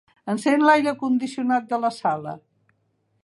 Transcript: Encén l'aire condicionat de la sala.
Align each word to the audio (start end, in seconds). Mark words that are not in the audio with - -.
Encén 0.31 0.63
l'aire 0.67 0.93
condicionat 1.03 1.69
de 1.75 1.81
la 1.85 1.91
sala. 1.99 2.33